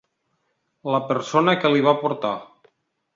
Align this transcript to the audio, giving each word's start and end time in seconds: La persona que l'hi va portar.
La 0.95 1.01
persona 1.11 1.55
que 1.65 1.71
l'hi 1.73 1.83
va 1.89 1.93
portar. 2.05 2.33